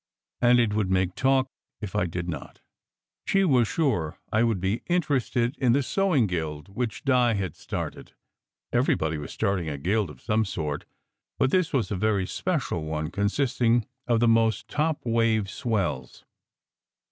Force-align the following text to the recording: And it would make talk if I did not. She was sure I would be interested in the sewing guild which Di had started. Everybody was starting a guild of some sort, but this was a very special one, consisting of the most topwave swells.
And 0.41 0.59
it 0.59 0.73
would 0.73 0.89
make 0.89 1.13
talk 1.13 1.47
if 1.79 1.95
I 1.95 2.07
did 2.07 2.27
not. 2.27 2.59
She 3.27 3.45
was 3.45 3.67
sure 3.67 4.17
I 4.33 4.41
would 4.41 4.59
be 4.59 4.81
interested 4.87 5.55
in 5.59 5.73
the 5.73 5.83
sewing 5.83 6.25
guild 6.25 6.69
which 6.69 7.03
Di 7.03 7.35
had 7.35 7.55
started. 7.55 8.13
Everybody 8.73 9.19
was 9.19 9.31
starting 9.31 9.69
a 9.69 9.77
guild 9.77 10.09
of 10.09 10.19
some 10.19 10.43
sort, 10.43 10.85
but 11.37 11.51
this 11.51 11.71
was 11.71 11.91
a 11.91 11.95
very 11.95 12.25
special 12.25 12.83
one, 12.83 13.11
consisting 13.11 13.85
of 14.07 14.19
the 14.19 14.27
most 14.27 14.67
topwave 14.67 15.47
swells. 15.51 16.25